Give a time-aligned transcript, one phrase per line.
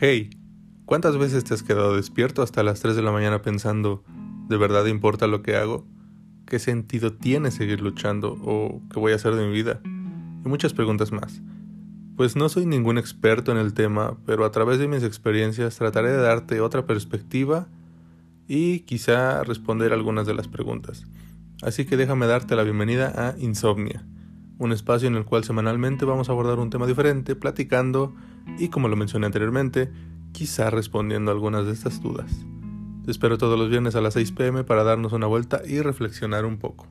[0.00, 0.30] Hey,
[0.84, 4.04] ¿cuántas veces te has quedado despierto hasta las 3 de la mañana pensando,
[4.48, 5.88] ¿de verdad importa lo que hago?
[6.46, 8.38] ¿Qué sentido tiene seguir luchando?
[8.44, 9.80] ¿O qué voy a hacer de mi vida?
[9.84, 11.42] Y muchas preguntas más.
[12.16, 16.12] Pues no soy ningún experto en el tema, pero a través de mis experiencias trataré
[16.12, 17.66] de darte otra perspectiva
[18.46, 21.06] y quizá responder algunas de las preguntas.
[21.60, 24.06] Así que déjame darte la bienvenida a Insomnia,
[24.58, 28.14] un espacio en el cual semanalmente vamos a abordar un tema diferente, platicando
[28.58, 29.90] y como lo mencioné anteriormente,
[30.32, 32.30] quizá respondiendo algunas de estas dudas.
[33.04, 36.44] Te espero todos los viernes a las 6 pm para darnos una vuelta y reflexionar
[36.44, 36.86] un poco.